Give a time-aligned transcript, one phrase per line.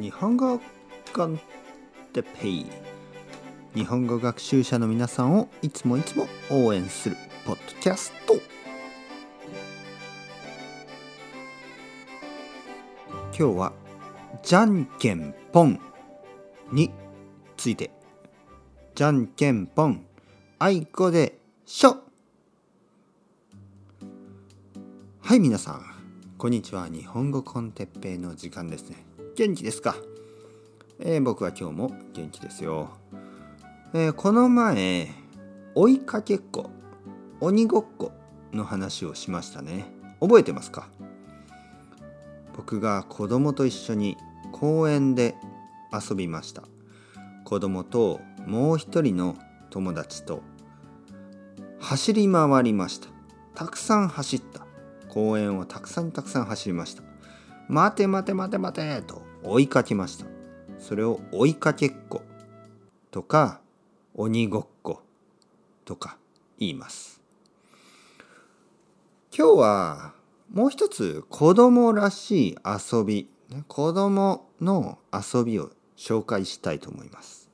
[0.00, 0.60] 日本語
[1.12, 1.40] コン
[2.12, 2.66] テペイ。
[3.74, 8.34] 日本語学習者の皆さんをいつもいつも応援するポッドキャスト。
[13.36, 13.72] 今日は
[14.44, 15.80] じゃんけんぽん
[16.70, 16.92] に
[17.56, 17.90] ついて。
[18.94, 20.06] じゃんけんぽん。
[20.60, 21.96] あいこでしょ。
[25.22, 25.82] はい皆さん。
[26.38, 26.86] こんにちは。
[26.88, 29.08] 日本語コンテッペイの時間ですね。
[29.38, 29.94] 元気ですか、
[30.98, 32.90] えー、僕は今日も元気ですよ、
[33.94, 35.06] えー、この前
[35.76, 36.70] 追いかけっこ
[37.40, 38.10] 鬼ごっこ
[38.52, 39.86] の話をしましたね。
[40.18, 40.88] 覚えてますか？
[42.56, 44.16] 僕が子供と一緒に
[44.50, 45.36] 公園で
[45.92, 46.64] 遊びました。
[47.44, 49.36] 子供ともう一人の
[49.70, 50.42] 友達と
[51.78, 53.06] 走り回りました。
[53.54, 54.66] たくさん走った。
[55.08, 57.04] 公園をたくさんたくさん走りました。
[57.68, 60.26] 待て待て待て待てと追いかけました。
[60.78, 62.22] それを追いかけっこ。
[63.10, 63.60] とか
[64.14, 65.02] 鬼ごっこ。
[65.84, 66.18] とか
[66.58, 67.20] 言います。
[69.36, 70.12] 今日は
[70.52, 73.30] もう一つ子供らしい遊び。
[73.66, 77.48] 子供の遊びを紹介したいと思います。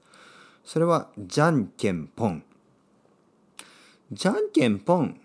[0.65, 2.45] それはじゃんけんぽん。
[4.11, 5.21] じゃんけんぽん。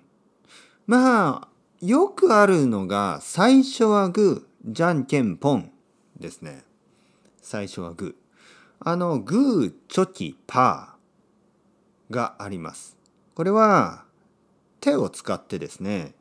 [0.85, 1.47] まあ
[1.81, 5.71] よくあるのが最初はグーじゃんけんぽん。
[6.19, 6.63] ですね。
[7.41, 8.15] 最初はグー。
[8.81, 12.97] あの、グー、チョキ、パーがあります。
[13.35, 14.05] これは
[14.79, 16.13] 手を使ってですね、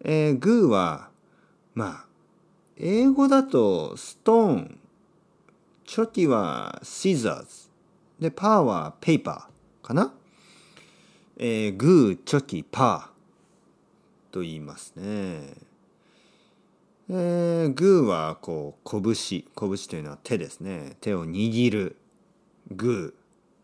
[0.00, 1.10] えー、グーは、
[1.74, 2.06] まあ、
[2.76, 4.78] 英語だとストーン、
[5.84, 7.70] チョキはシザーズ、
[8.20, 10.14] で、パーはペーパーかな？
[11.36, 15.54] えー、グー、チョキ、パーと言いますね。
[17.14, 20.96] えー、グーはこう拳拳というのは手ですね。
[21.02, 21.96] 手を握る。
[22.70, 23.14] グ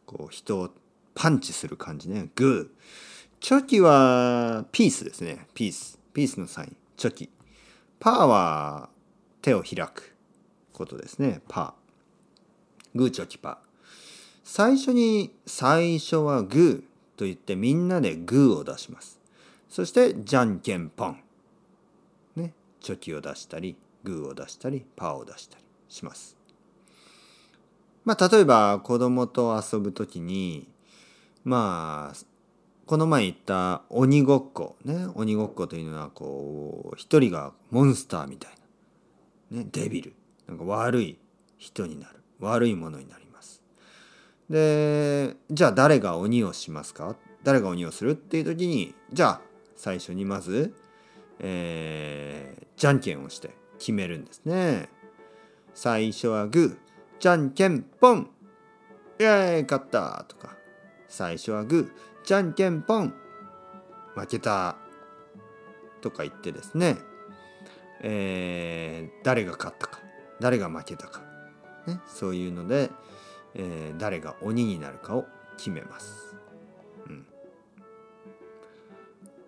[0.07, 0.13] ー。
[0.13, 0.71] こう人を
[1.15, 2.29] パンチする感じね。
[2.35, 3.41] グー。
[3.41, 5.47] チョキはピースですね。
[5.55, 5.99] ピース。
[6.13, 6.77] ピースのサイン。
[6.99, 7.31] チョキ。
[7.99, 8.91] パーは
[9.41, 10.15] 手を開く。
[10.75, 11.41] ことですね。
[11.49, 12.99] パー。
[12.99, 13.57] グーチョキパー。
[14.45, 19.19] 最初に最初はグーと言ってみんなでグーを出します。
[19.71, 21.21] そしてじゃんけんぽん。
[22.81, 26.37] チョキを出したりグーを出したりパーを出したりします。
[28.05, 30.69] まあ例えば子供と遊ぶ時に
[31.45, 32.17] まあ
[32.87, 35.09] この前言った鬼ごっこね。
[35.15, 38.53] 鬼ごっこというのはこう一人がモンスターみたい
[39.51, 40.15] な、ね、デビル。
[40.47, 41.19] なんか悪い
[41.59, 42.21] 人になる。
[42.41, 43.63] 悪いものになります。
[44.49, 47.17] でじゃあ誰が鬼をしますか？
[47.45, 48.13] 誰が鬼をする？
[48.13, 49.41] っていう時にじゃあ
[49.77, 50.73] 最初にまず
[51.41, 54.89] えー、じゃんけんをして決めるんですね。
[55.75, 58.31] 最初はグー、じゃんけんぽん。
[59.19, 60.57] イェーイ、勝ったとか。
[61.09, 63.15] 最初はグー、じゃんけんぽん。
[64.15, 64.77] 負けた。
[66.01, 66.97] とか言ってですね、
[68.01, 70.01] えー、誰が勝ったか、
[70.41, 71.23] 誰が負けたか、
[71.87, 72.91] ね、そういうので、
[73.55, 75.27] えー、誰が鬼になるかを
[75.57, 76.28] 決めます。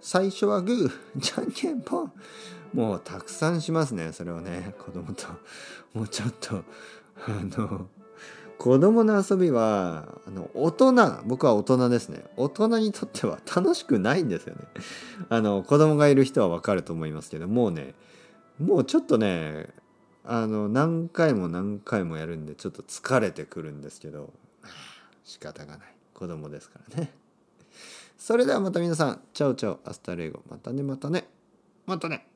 [0.01, 2.13] 最初はグー、じゃんけんぽん。
[2.73, 5.27] もうたくさんしますね、それをね、子供と。
[5.93, 6.63] もうちょっと、
[7.27, 7.89] あの、
[8.59, 12.25] 子供の遊びは、あの、大人、僕は大人ですね。
[12.37, 14.63] 大人にとっては楽しくないんですよね。
[15.29, 17.95] あの、子供がいる人はわかると思いますけど、もうね、
[18.59, 19.69] もうちょっとね、
[20.25, 24.33] あの、何回も何回もやるんで、ちょっと疲れてくるんですけど、
[25.25, 25.95] 仕方がない。
[26.15, 27.13] 子供ですからね。
[28.21, 30.43] それではまた皆さん、チャオチャオ、 hasta luego。
[30.47, 31.25] またね、またね。
[31.87, 32.30] またね。